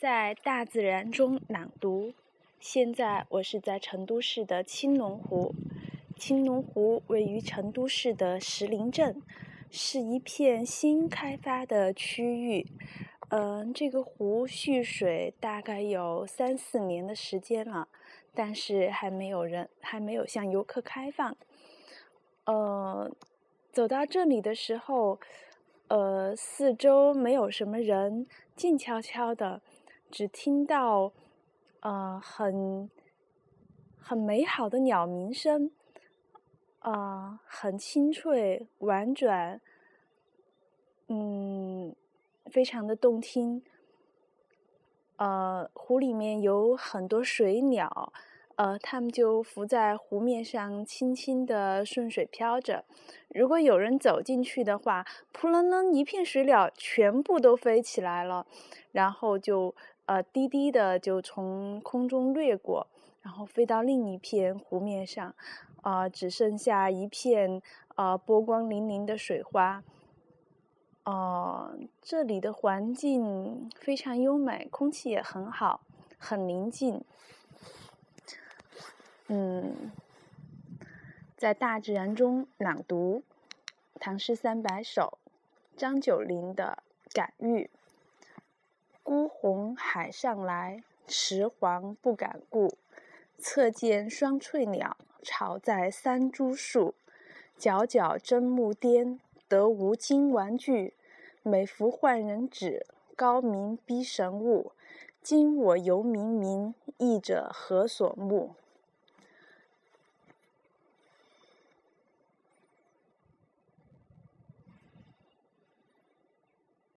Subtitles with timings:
[0.00, 2.14] 在大自然中朗读。
[2.58, 5.54] 现在我是在成都市的青龙湖。
[6.16, 9.20] 青龙湖位于成都市的石林镇，
[9.70, 12.66] 是一片新开发的区域。
[13.28, 17.86] 嗯，这个湖蓄水大概有三四年的时间了，
[18.34, 21.36] 但是还没有人，还没有向游客开放。
[22.46, 23.14] 呃，
[23.70, 25.20] 走到这里的时候，
[25.88, 28.26] 呃，四周没有什么人，
[28.56, 29.60] 静悄悄的，
[30.10, 31.12] 只听到
[31.80, 32.90] 呃很
[33.98, 35.70] 很美好的鸟鸣声。
[36.80, 39.60] 啊，很清脆婉转，
[41.08, 41.94] 嗯，
[42.46, 43.62] 非常的动听。
[45.16, 48.10] 呃，湖里面有很多水鸟，
[48.54, 52.86] 呃，它们就浮在湖面上，轻轻的顺水飘着。
[53.28, 58.46] 如果有人走进去的话，扑棱棱一片水鸟全部都飞起来了，
[58.92, 59.74] 然后就
[60.10, 62.88] 呃低低的就从空中掠过，
[63.22, 65.32] 然后飞到另一片湖面上。
[65.82, 67.62] 啊，只剩下一片
[67.94, 69.84] 啊波光粼粼的水花。
[71.04, 75.80] 哦，这里的环境非常优美，空气也很好，
[76.18, 77.02] 很宁静。
[79.28, 79.92] 嗯，
[81.36, 83.22] 在大自然中朗读
[84.00, 85.18] 《唐诗三百首》，
[85.78, 86.82] 张九龄的
[87.14, 87.70] 《感遇》：
[89.10, 92.74] 孤鸿海上来，迟黄不敢顾。
[93.38, 96.94] 侧见双翠鸟，巢在三株树。
[97.58, 100.94] 皎皎真木颠，得无金玩具。
[101.42, 104.70] 每服换人指，高明逼神物。
[105.20, 108.54] 今我犹冥冥，意者何所慕？